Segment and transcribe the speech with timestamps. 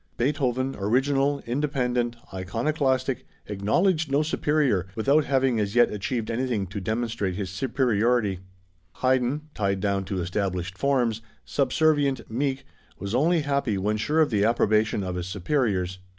[0.17, 7.35] Beethoven, original, independent, iconoclastic, acknowledged no superior, without having as yet achieved anything to demonstrate
[7.35, 8.39] his superiority;
[9.03, 12.65] Haydn, tied down to established forms, subservient, meek,
[12.97, 15.99] was only happy when sure of the approbation of his superiors.